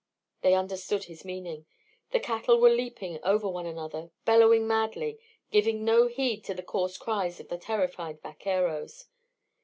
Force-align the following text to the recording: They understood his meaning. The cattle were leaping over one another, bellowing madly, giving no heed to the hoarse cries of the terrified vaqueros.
They 0.41 0.55
understood 0.55 1.03
his 1.03 1.23
meaning. 1.23 1.67
The 2.09 2.19
cattle 2.19 2.59
were 2.59 2.71
leaping 2.71 3.19
over 3.23 3.47
one 3.47 3.67
another, 3.67 4.09
bellowing 4.25 4.67
madly, 4.67 5.19
giving 5.51 5.85
no 5.85 6.07
heed 6.07 6.43
to 6.45 6.55
the 6.55 6.65
hoarse 6.67 6.97
cries 6.97 7.39
of 7.39 7.49
the 7.49 7.57
terrified 7.59 8.19
vaqueros. 8.23 9.05